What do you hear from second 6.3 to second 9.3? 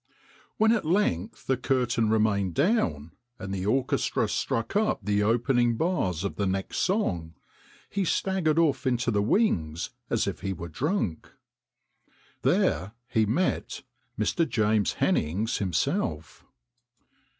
the next song, he staggered off into the